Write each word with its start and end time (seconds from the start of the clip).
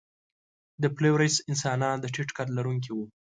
د 0.81 0.83
فلورېس 0.95 1.35
انسانان 1.49 1.95
د 1.99 2.05
ټیټ 2.13 2.29
قد 2.37 2.47
لرونکي 2.57 2.91
وو. 2.93 3.05